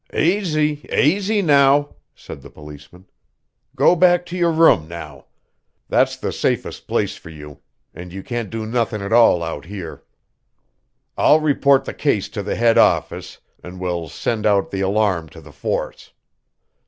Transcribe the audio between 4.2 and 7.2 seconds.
to your room, now. That's the safest place